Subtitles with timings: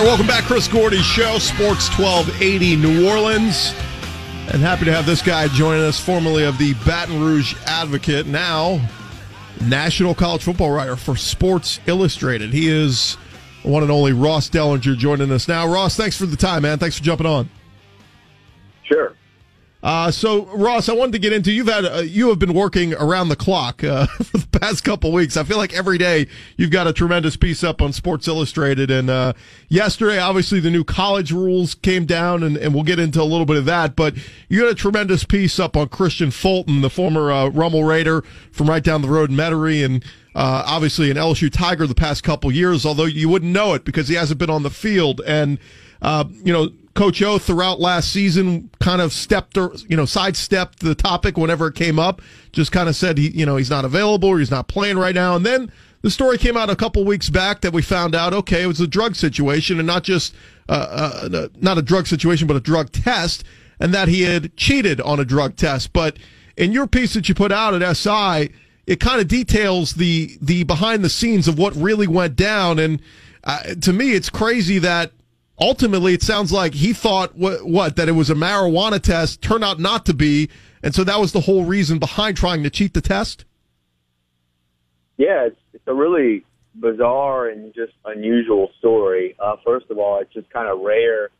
[0.00, 3.74] right, welcome back, Chris Gordy's show, Sports 1280 New Orleans.
[4.52, 8.80] And happy to have this guy joining us, formerly of the Baton Rouge Advocate, now
[9.60, 12.52] national college football writer for Sports Illustrated.
[12.52, 13.14] He is
[13.62, 15.68] one and only Ross Dellenger joining us now.
[15.68, 16.78] Ross, thanks for the time, man.
[16.78, 17.50] Thanks for jumping on.
[18.84, 19.14] Sure.
[19.82, 22.92] Uh, so, Ross, I wanted to get into you've had uh, you have been working
[22.94, 25.36] around the clock uh, for the past couple weeks.
[25.36, 26.26] I feel like every day
[26.56, 28.90] you've got a tremendous piece up on Sports Illustrated.
[28.90, 29.32] And uh,
[29.68, 33.46] yesterday, obviously, the new college rules came down, and, and we'll get into a little
[33.46, 33.96] bit of that.
[33.96, 34.16] But
[34.48, 38.68] you got a tremendous piece up on Kristian Fulton, the former uh, Rummel Raider from
[38.68, 40.04] right down the road in Metairie, and
[40.34, 42.84] uh, obviously an LSU Tiger the past couple years.
[42.84, 45.58] Although you wouldn't know it because he hasn't been on the field and.
[46.02, 50.80] Uh, you know, Coach O throughout last season kind of stepped or you know sidestepped
[50.80, 52.20] the topic whenever it came up.
[52.52, 55.14] Just kind of said he you know he's not available or he's not playing right
[55.14, 55.34] now.
[55.34, 58.64] And then the story came out a couple weeks back that we found out okay
[58.64, 60.34] it was a drug situation and not just
[60.68, 63.44] uh, uh, not a drug situation but a drug test
[63.80, 65.94] and that he had cheated on a drug test.
[65.94, 66.18] But
[66.58, 68.52] in your piece that you put out at SI,
[68.86, 72.78] it kind of details the the behind the scenes of what really went down.
[72.78, 73.00] And
[73.42, 75.12] uh, to me, it's crazy that
[75.60, 79.64] ultimately it sounds like he thought what, what that it was a marijuana test turned
[79.64, 80.48] out not to be
[80.82, 83.44] and so that was the whole reason behind trying to cheat the test?
[85.16, 86.44] Yeah it's, it's a really
[86.74, 89.36] bizarre and just unusual story.
[89.38, 91.30] Uh, first of all it's just kind of rare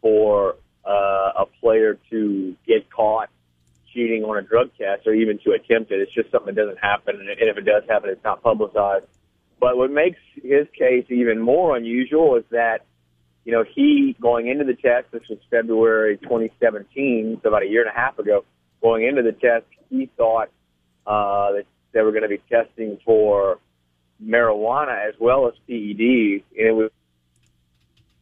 [0.00, 3.28] for uh, a player to get caught
[3.92, 6.00] cheating on a drug test or even to attempt it.
[6.00, 9.06] It's just something that doesn't happen and if it does happen it's not publicized.
[9.58, 12.84] But what makes his case even more unusual is that
[13.46, 17.82] you know, he going into the test, this was February 2017, so about a year
[17.86, 18.44] and a half ago,
[18.82, 20.48] going into the test, he thought
[21.06, 23.60] uh, that they were going to be testing for
[24.22, 26.90] marijuana as well as PEDs, and it was,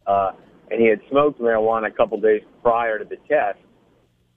[0.07, 0.33] uh,
[0.71, 3.59] and he had smoked marijuana a couple days prior to the test,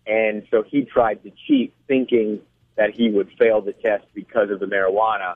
[0.06, 2.40] and so he tried to cheat, thinking
[2.78, 5.36] that he would fail the test because of the marijuana,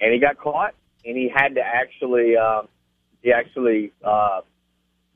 [0.00, 2.62] and he got caught, and he had to actually, uh,
[3.22, 3.92] he actually.
[4.02, 4.40] Uh,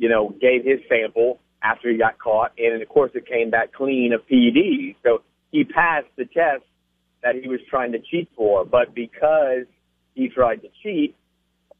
[0.02, 3.72] you know, gave his sample after he got caught, and of course it came back
[3.72, 4.96] clean of PEDs.
[5.04, 6.64] So he passed the test
[7.22, 9.66] that he was trying to cheat for, but because
[10.16, 11.14] he tried to cheat,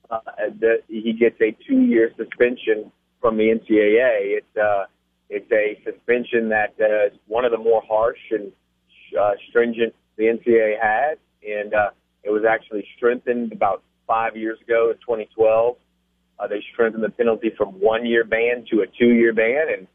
[0.09, 0.21] uh,
[0.57, 4.39] the, he gets a two-year suspension from the NCAA.
[4.39, 4.85] It's uh,
[5.29, 8.53] it's a suspension that uh, is one of the more harsh and
[9.21, 11.91] uh, stringent the NCAA had, and uh,
[12.23, 15.77] it was actually strengthened about five years ago in 2012
[16.39, 19.87] uh, they strengthened the penalty from one year ban to a two year ban, and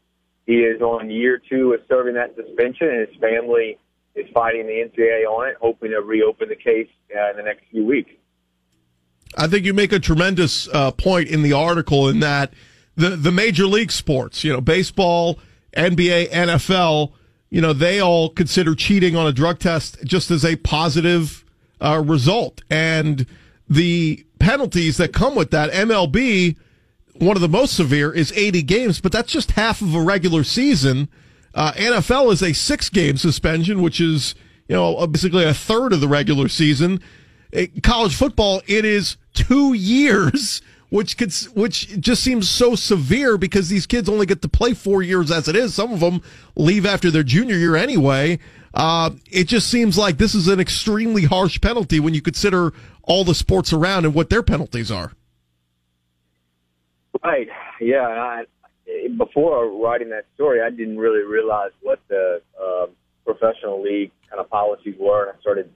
[0.46, 3.78] he is on year two of serving that suspension, and his family
[4.14, 7.64] is fighting the NCAA on it, hoping to reopen the case uh, in the next
[7.70, 8.10] few weeks.
[9.36, 12.52] I think you make a tremendous uh, point in the article in that
[12.96, 15.38] the the major league sports, you know, baseball,
[15.76, 17.12] NBA, NFL,
[17.50, 21.44] you know, they all consider cheating on a drug test just as a positive
[21.80, 23.26] uh, result, and
[23.68, 25.70] the penalties that come with that.
[25.72, 26.56] MLB,
[27.14, 30.44] one of the most severe is 80 games, but that's just half of a regular
[30.44, 31.08] season.
[31.54, 34.34] Uh, NFL is a six game suspension, which is,
[34.68, 37.00] you know, basically a third of the regular season.
[37.50, 43.68] It, college football, it is two years, which could, which just seems so severe because
[43.68, 45.74] these kids only get to play four years as it is.
[45.74, 46.22] Some of them
[46.56, 48.38] leave after their junior year anyway.
[48.74, 53.24] Uh, it just seems like this is an extremely harsh penalty when you consider all
[53.24, 55.12] the sports around and what their penalties are.
[57.24, 57.48] Right.
[57.80, 58.06] Yeah.
[58.06, 58.44] I,
[59.16, 62.86] before writing that story, I didn't really realize what the uh,
[63.24, 65.32] professional league kind of policies were.
[65.34, 65.70] I started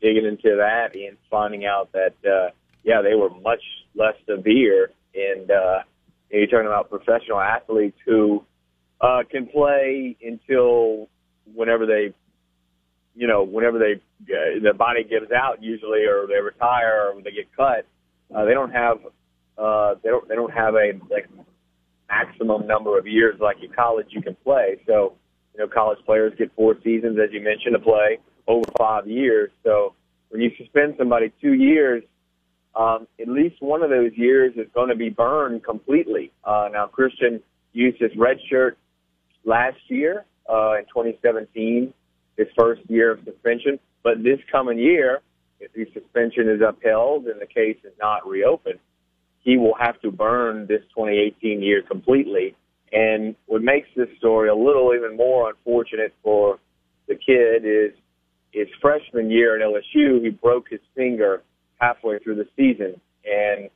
[0.00, 2.50] digging into that and finding out that, uh,
[2.82, 3.62] yeah, they were much
[3.94, 4.90] less severe.
[5.14, 5.80] And uh,
[6.30, 8.44] you're talking about professional athletes who
[9.00, 11.08] uh, can play until
[11.54, 12.14] whenever they
[13.14, 14.00] you know, whenever they
[14.32, 17.86] uh, the body gives out usually, or they retire, or they get cut,
[18.34, 18.98] uh, they don't have
[19.58, 21.28] uh, they don't they don't have a like
[22.08, 24.80] maximum number of years like in college you can play.
[24.86, 25.14] So
[25.54, 29.50] you know, college players get four seasons, as you mentioned, to play over five years.
[29.64, 29.94] So
[30.28, 32.04] when you suspend somebody two years,
[32.74, 36.32] um, at least one of those years is going to be burned completely.
[36.44, 37.42] Uh, now, Kristian
[37.72, 38.78] used his red shirt
[39.44, 41.92] last year uh, in 2017
[42.36, 43.78] his first year of suspension.
[44.02, 45.20] But this coming year,
[45.60, 48.78] if the suspension is upheld and the case is not reopened,
[49.40, 52.54] he will have to burn this 2018 year completely.
[52.92, 56.58] And what makes this story a little even more unfortunate for
[57.08, 57.92] the kid is
[58.52, 61.42] his freshman year at LSU, he broke his finger
[61.80, 63.00] halfway through the season.
[63.24, 63.70] And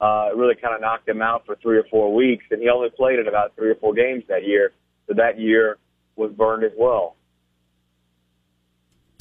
[0.00, 2.90] uh, really kind of knocked him out for three or four weeks, and he only
[2.90, 4.72] played in about three or four games that year.
[5.08, 5.78] So that year
[6.16, 7.16] was burned as well.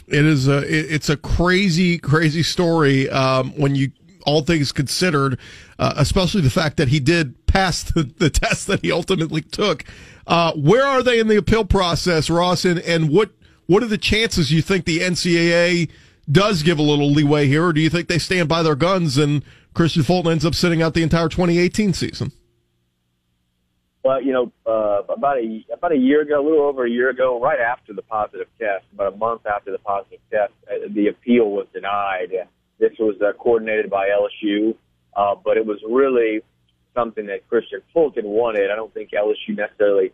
[0.08, 3.92] It is a it's a crazy crazy story um, when you
[4.26, 5.40] all things considered,
[5.80, 9.84] uh, especially the fact that he did pass the, the test that he ultimately took.
[10.28, 12.66] Uh, where are they in the appeal process, Ross?
[12.66, 13.32] And, and what
[13.68, 15.90] what are the chances you think the NCAA
[16.32, 19.18] does give a little leeway here, or do you think they stand by their guns
[19.18, 19.44] and
[19.74, 22.32] Kristian Fulton ends up sitting out the entire 2018 season?
[24.06, 27.10] Well, you know, uh, about a about a year ago, a little over a year
[27.10, 31.08] ago, right after the positive test, about a month after the positive test, uh, the
[31.08, 32.30] appeal was denied.
[32.78, 34.76] This was uh, coordinated by LSU,
[35.18, 36.42] uh, but it was really
[36.94, 38.70] something that Kristian Fulton wanted.
[38.70, 40.14] I don't think LSU necessarily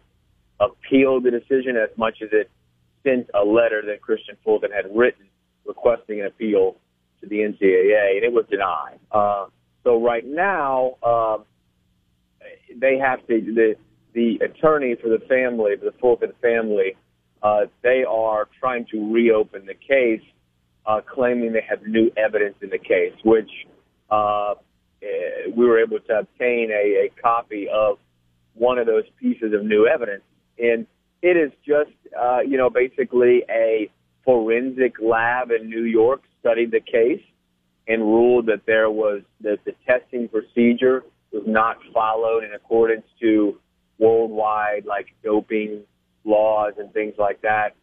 [0.62, 2.50] appealed the decision as much as it
[3.04, 5.26] sent a letter that Kristian Fulton had written
[5.66, 6.78] requesting an appeal
[7.20, 9.00] to the NCAA, and it was denied.
[9.12, 9.48] Uh,
[9.84, 11.40] so right now, uh,
[12.80, 13.76] they have to the
[14.14, 16.98] the attorney for the family, for the Fulton family,
[17.42, 20.22] uh, they are trying to reopen the case,
[20.86, 23.50] uh, claiming they have new evidence in the case, which
[24.10, 24.56] uh,
[25.02, 27.98] eh, we were able to obtain a, a copy of
[28.54, 30.24] one of those pieces of new evidence,
[30.60, 30.86] and
[31.22, 33.90] it is just uh, you know basically a
[34.26, 37.24] forensic lab in New York studied the case
[37.88, 43.58] and ruled that there was that the testing procedure was not followed in accordance to
[43.98, 45.84] worldwide like doping
[46.24, 47.76] laws and things like that.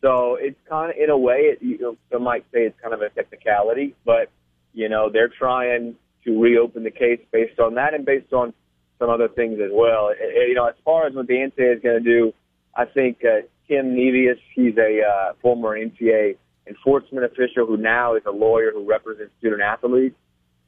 [0.00, 2.94] So it's kind of in a way, it, you know, some might say it's kind
[2.94, 4.30] of a technicality, but
[4.72, 8.52] you know they're trying to reopen the case based on that and based on
[8.98, 10.12] some other things as well.
[10.14, 12.32] You know, as far as what the NCAA is going to do,
[12.76, 16.36] I think uh, Tim Nevius, he's a uh, former NCAA
[16.66, 20.16] enforcement official who now is a lawyer who represents student athletes.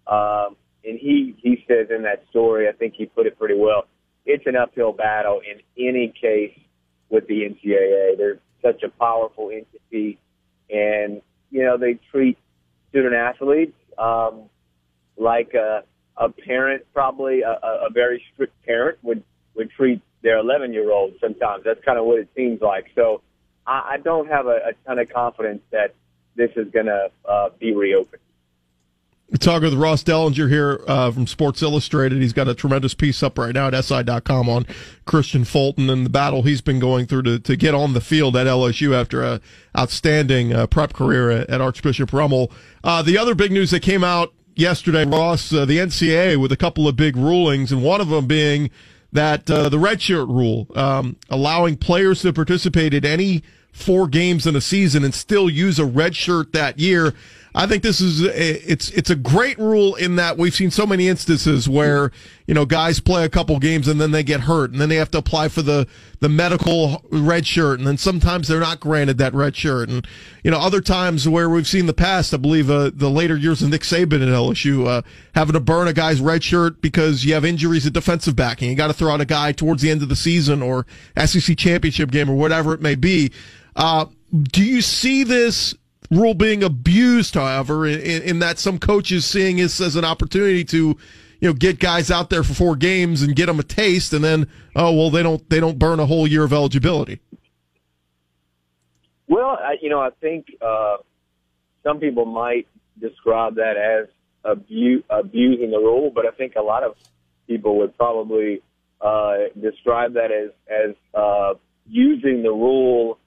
[0.06, 3.86] Um, and he he says in that story, I think he put it pretty well.
[4.26, 6.58] It's an uphill battle in any case
[7.08, 8.16] with the NCAA.
[8.16, 10.18] They're such a powerful entity,
[10.70, 12.38] and you know they treat
[12.90, 14.48] student athletes um,
[15.16, 15.84] like a,
[16.16, 19.22] a parent, probably a, a very strict parent would
[19.54, 21.14] would treat their 11 year old.
[21.20, 22.86] Sometimes that's kind of what it seems like.
[22.94, 23.22] So
[23.66, 25.94] I, I don't have a, a ton of confidence that
[26.36, 28.22] this is going to uh, be reopened.
[29.38, 32.20] Talking with Ross Dellenger here uh, from Sports Illustrated.
[32.20, 34.66] He's got a tremendous piece up right now at SI.com on
[35.06, 38.36] Kristian Fulton and the battle he's been going through to, to get on the field
[38.36, 39.40] at LSU after an
[39.78, 42.50] outstanding uh, prep career at, at Archbishop Rummel.
[42.82, 46.56] Uh, the other big news that came out yesterday, Ross, uh, the NCAA with a
[46.56, 48.68] couple of big rulings, and one of them being
[49.12, 54.56] that uh, the redshirt rule, um, allowing players to participate in any four games in
[54.56, 57.14] a season and still use a red shirt that year.
[57.54, 60.86] I think this is a, it's it's a great rule in that we've seen so
[60.86, 62.12] many instances where
[62.46, 64.96] you know guys play a couple games and then they get hurt and then they
[64.96, 65.88] have to apply for the
[66.20, 70.06] the medical red shirt and then sometimes they're not granted that red shirt and
[70.44, 73.62] you know other times where we've seen the past I believe uh, the later years
[73.62, 75.02] of Nick Saban at LSU uh,
[75.34, 78.70] having to burn a guy's red shirt because you have injuries at defensive back and
[78.70, 80.86] you got to throw out a guy towards the end of the season or
[81.16, 83.32] SEC championship game or whatever it may be.
[83.74, 85.74] Uh, do you see this
[86.10, 90.96] rule being abused, however, in, in, that some coaches seeing this as an opportunity to,
[91.40, 94.24] you know, get guys out there for four games and get them a taste, and
[94.24, 97.20] then oh well, they don't they don't burn a whole year of eligibility.
[99.28, 100.96] Well, I, you know, I think uh,
[101.84, 102.66] some people might
[103.00, 104.08] describe that as
[104.44, 106.96] abu- abusing the rule, but I think a lot of
[107.46, 108.60] people would probably
[109.00, 111.54] uh, describe that as as uh,
[111.86, 113.18] using the rule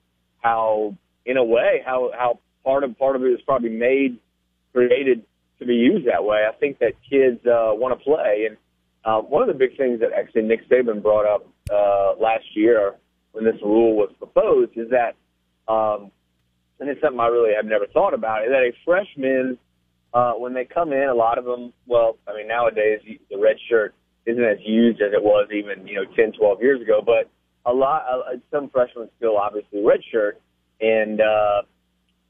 [0.41, 4.19] how, in a way, how how part of part of it is probably made,
[4.73, 5.23] created
[5.59, 6.43] to be used that way.
[6.47, 8.57] I think that kids uh, want to play, and
[9.05, 12.95] uh, one of the big things that actually Nick Saban brought up uh, last year
[13.33, 15.15] when this rule was proposed is that,
[15.71, 16.11] um,
[16.79, 19.57] and it's something I really have never thought about, is that a freshman,
[20.13, 23.57] uh, when they come in, a lot of them, well, I mean, nowadays the red
[23.69, 23.93] shirt
[24.25, 27.29] isn't as used as it was even you know 10, 12 years ago, but
[27.65, 30.33] a lot, uh, some freshmen still obviously redshirt,
[30.79, 31.63] and uh,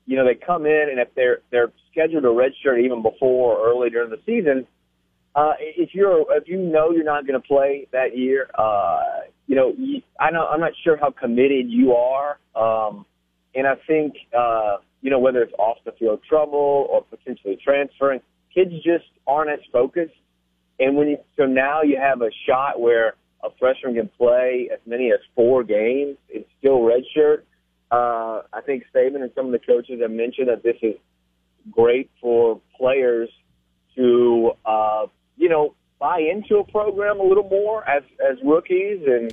[0.05, 3.69] you know, they come in and if they're they're scheduled a redshirt even before or
[3.69, 4.67] early during the season,
[5.35, 9.01] uh, if you're if you know you're not going to play that year, uh,
[9.47, 9.73] you know,
[10.19, 13.05] I know I'm not sure how committed you are, um,
[13.55, 18.19] and I think uh, you know whether it's off the field trouble or potentially transferring,
[18.53, 20.13] kids just aren't as focused,
[20.79, 24.79] and when you so now you have a shot where a freshman can play as
[24.85, 27.41] many as four games and still redshirt
[27.93, 30.95] uh, I think Saban and some of the coaches have mentioned that this is
[31.69, 33.29] great for players
[33.95, 35.05] to, uh,
[35.37, 39.31] you know, buy into a program a little more as as rookies and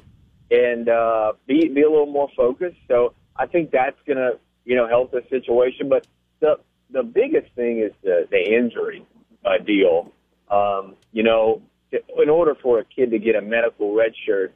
[0.50, 2.76] and uh, be be a little more focused.
[2.86, 5.88] So I think that's to you know help the situation.
[5.88, 6.06] But
[6.40, 6.56] the
[6.90, 9.06] the biggest thing is the the injury
[9.42, 10.12] uh, deal.
[10.50, 14.52] Um, you know, in order for a kid to get a medical red shirt,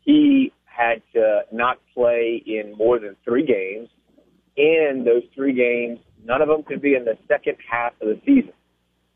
[0.00, 3.88] he had to not play in more than three games,
[4.56, 8.20] and those three games, none of them could be in the second half of the
[8.24, 8.52] season.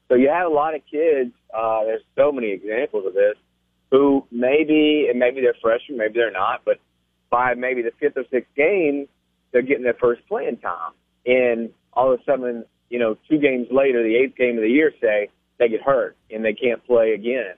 [0.08, 1.32] So you have a lot of kids.
[1.56, 3.36] Uh, there's so many examples of this
[3.90, 6.78] who maybe and maybe they're freshmen, maybe they're not, but
[7.30, 9.06] by maybe the fifth or sixth game,
[9.52, 10.92] they're getting their first playing time,
[11.26, 14.68] and all of a sudden, you know, two games later, the eighth game of the
[14.68, 15.28] year, say
[15.58, 17.54] they get hurt and they can't play again,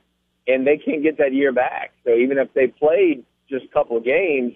[0.46, 1.92] and they can't get that year back.
[2.04, 3.25] So even if they played
[3.62, 4.52] a couple of games,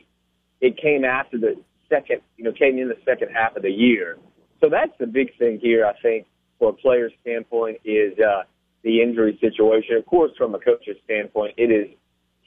[0.60, 1.54] it came after the
[1.88, 4.18] second, you know, came in the second half of the year.
[4.60, 6.26] So that's the big thing here, I think,
[6.58, 8.42] for a player's standpoint is uh,
[8.82, 9.96] the injury situation.
[9.96, 11.94] Of course, from a coach's standpoint, it is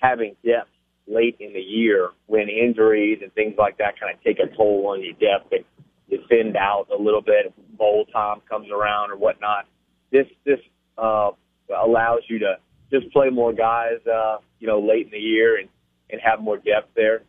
[0.02, 0.70] having depth
[1.08, 4.88] late in the year when injuries and things like that kind of take a toll
[4.88, 5.64] on your depth and
[6.08, 7.54] you thinned out a little bit.
[7.78, 9.66] Bowl time comes around or whatnot.
[10.12, 10.60] This this
[10.98, 11.32] uh,
[11.76, 12.56] allows you to
[12.92, 15.70] just play more guys, uh, you know, late in the year and
[16.12, 17.24] and have more depth there.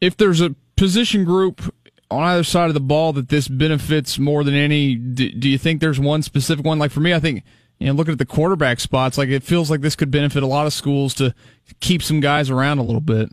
[0.00, 1.74] If there's a position group
[2.10, 5.58] on either side of the ball that this benefits more than any, do, do you
[5.58, 6.78] think there's one specific one?
[6.78, 7.42] Like for me, I think
[7.78, 10.46] you know, looking at the quarterback spots, like it feels like this could benefit a
[10.46, 11.34] lot of schools to
[11.80, 13.30] keep some guys around a little bit.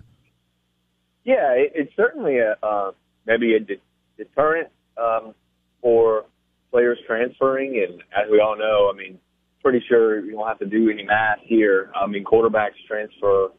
[1.24, 2.92] Yeah, it, it's certainly a uh,
[3.26, 3.82] maybe a de-
[4.18, 5.34] deterrent um,
[5.82, 6.26] for
[6.72, 9.18] players transferring, and as we all know, I mean,
[9.62, 11.92] pretty sure you don't have to do any math here.
[11.96, 13.50] I mean, quarterbacks transfer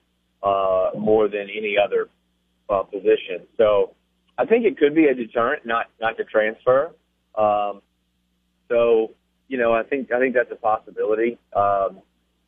[0.44, 2.08] uh, more than any other
[2.68, 3.94] uh, position, so
[4.36, 6.92] I think it could be a deterrent not not to transfer.
[7.36, 7.82] Um,
[8.68, 9.12] so
[9.48, 11.38] you know, I think I think that's a possibility.
[11.54, 12.00] Um,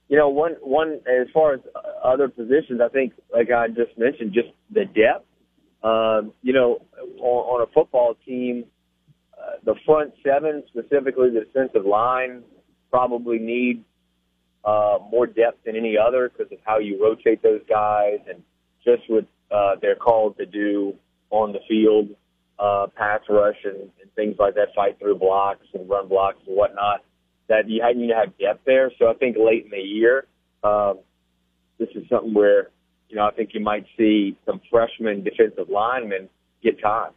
[0.08, 1.60] you know, one one as far as
[2.02, 5.26] other positions, I think like I just mentioned, just the depth.
[5.82, 6.82] Um, you know,
[7.18, 8.64] on, on a football team,
[9.38, 12.42] uh, the front seven, specifically the defensive line,
[12.90, 13.84] probably need
[14.66, 18.42] uh, more depth than any other because of how you rotate those guys and
[18.85, 20.92] just what uh, they're called to do
[21.30, 22.08] on the field
[22.58, 26.56] uh, pass rush and, and things like that, fight through blocks and run blocks and
[26.56, 27.04] whatnot.
[27.49, 28.90] That you need to have depth there.
[28.99, 30.26] So I think late in the year,
[30.64, 30.99] um,
[31.78, 32.70] this is something where
[33.08, 36.28] you know I think you might see some freshman defensive linemen
[36.62, 37.12] get time.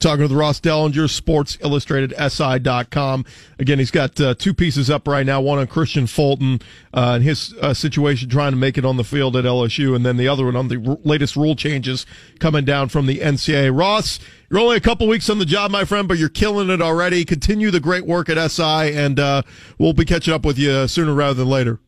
[0.00, 3.24] Talking with Ross Dellenger, Sports Illustrated SI.com.
[3.58, 5.40] Again, he's got uh, two pieces up right now.
[5.40, 6.60] One on Kristian Fulton
[6.92, 10.04] uh, and his uh, situation trying to make it on the field at LSU, and
[10.04, 12.06] then the other one on the r- latest rule changes
[12.38, 13.76] coming down from the NCAA.
[13.76, 14.18] Ross,
[14.50, 17.24] you're only a couple weeks on the job, my friend, but you're killing it already.
[17.24, 19.42] Continue the great work at SI, and uh,
[19.78, 21.78] we'll be catching up with you sooner rather than later.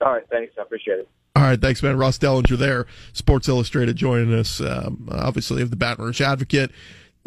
[0.00, 0.54] All right, thanks.
[0.56, 1.08] I appreciate it.
[1.36, 1.98] All right, thanks, man.
[1.98, 6.70] Ross Dellenger there, Sports Illustrated, joining us, um, obviously, of the Baton Rouge Advocate.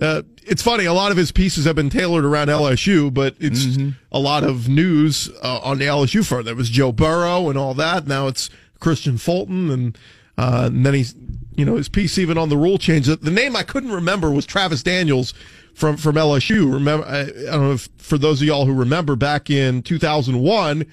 [0.01, 3.65] Uh, it's funny, a lot of his pieces have been tailored around LSU, but it's
[3.65, 3.89] mm-hmm.
[4.11, 6.45] a lot of news uh, on the LSU front.
[6.45, 8.07] There was Joe Burrow and all that.
[8.07, 8.49] Now it's
[8.81, 9.97] Kristian Fulton, and,
[10.39, 11.13] uh, and then he's,
[11.55, 13.05] you know, his piece even on the rule change.
[13.05, 15.35] The name I couldn't remember was Travis Daniels
[15.75, 16.73] from from LSU.
[16.73, 20.87] Remember, I, I don't know if for those of y'all who remember back in 2001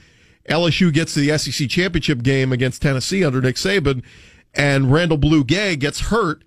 [0.48, 4.02] LSU gets to the SEC championship game against Tennessee under Nick Saban,
[4.54, 6.42] and Randall Blue Gay gets hurt.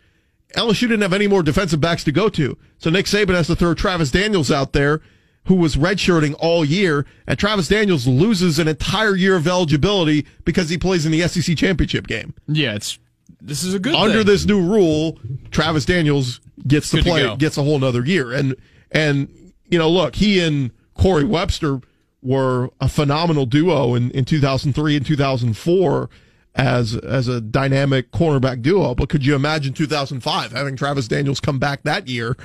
[0.55, 2.57] LSU didn't have any more defensive backs to go to.
[2.79, 5.01] So Nick Saban has to throw Travis Daniels out there,
[5.45, 10.69] who was redshirting all year, and Travis Daniels loses an entire year of eligibility because
[10.69, 12.33] he plays in the SEC championship game.
[12.47, 12.97] Yeah, it's
[13.41, 14.25] this is a good under thing.
[14.25, 15.19] this new rule.
[15.51, 18.55] Travis Daniels gets to play, to gets a whole nother year, and
[18.91, 19.29] and
[19.69, 21.79] you know, look, he and Corey Webster
[22.21, 26.09] were a phenomenal duo in, in 2003 and 2004
[26.55, 28.95] as as a dynamic cornerback duo.
[28.95, 32.35] But could you imagine 2005 having Travis Daniels come back that year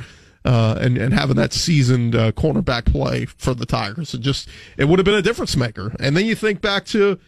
[0.44, 4.14] uh, and and having that seasoned uh, cornerback play for the Tigers?
[4.14, 5.94] It just it would have been a difference maker.
[5.98, 7.18] And then you think back to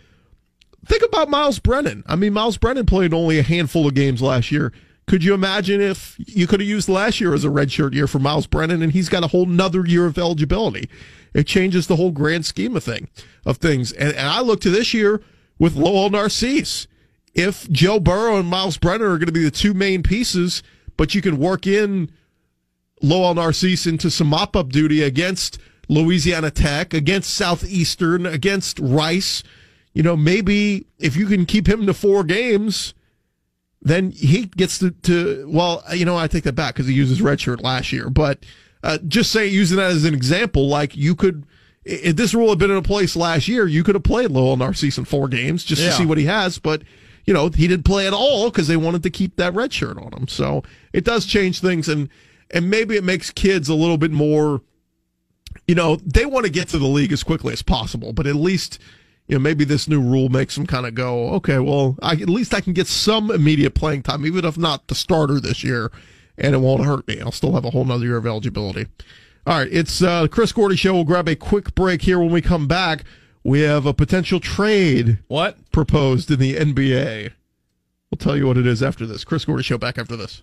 [0.85, 2.05] think about Myles Brennan.
[2.07, 4.73] I mean, Myles Brennan played only a handful of games last year.
[5.07, 8.19] Could you imagine if you could have used last year as a redshirt year for
[8.19, 10.89] Myles Brennan and he's got a whole nother year of eligibility?
[11.37, 13.11] It changes the whole grand scheme of thing
[13.45, 13.93] of things.
[13.93, 15.21] And, and I look to this year
[15.59, 16.87] with Lowell Narcisse.
[17.35, 20.63] If Joe Burrow and Myles Brennan are going to be the two main pieces,
[20.97, 22.11] but you can work in
[23.03, 29.43] Lowell Narcisse into some mop up duty against Louisiana Tech, against Southeastern, against Rice.
[29.93, 32.95] You know, maybe if you can keep him to four games,
[33.83, 37.11] then he gets to, to well, you know, I take that back because he used
[37.11, 38.39] his red shirt last year, but
[38.87, 41.45] uh, just say using that as an example, like you could,
[41.85, 44.97] if this rule had been in place last year, you could have played Lowell Narcisse
[44.99, 45.91] in four games just Yeah.
[45.91, 46.59] to see what he has.
[46.59, 46.83] But
[47.27, 49.99] you know, he didn't play at all because they wanted to keep that red shirt
[49.99, 50.29] on him.
[50.29, 50.63] So
[50.93, 52.09] it does change things, and
[52.53, 54.63] and maybe it makes kids a little bit more.
[55.67, 58.37] You know, they want to get to the league as quickly as possible, but at
[58.37, 58.79] least.
[59.29, 62.29] You know, maybe this new rule makes them kind of go, okay, well, I, at
[62.29, 65.91] least I can get some immediate playing time, even if not the starter this year,
[66.39, 67.21] and it won't hurt me.
[67.21, 68.87] I'll still have a whole nother year of eligibility.
[69.47, 70.95] All right, it's uh, the Chris Gordy Show.
[70.95, 72.19] We'll grab a quick break here.
[72.19, 73.05] When we come back,
[73.45, 75.57] we have a potential trade What?
[75.71, 77.31] proposed in the NBA.
[78.11, 79.25] We'll tell you what it is after this.
[79.25, 80.43] Chris Gordy Show back after this.